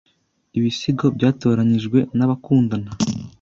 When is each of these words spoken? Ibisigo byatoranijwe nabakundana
Ibisigo 0.57 1.03
byatoranijwe 1.15 1.99
nabakundana 2.17 2.91